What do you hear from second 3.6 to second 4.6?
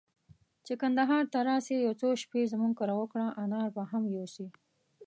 به هم يوسې.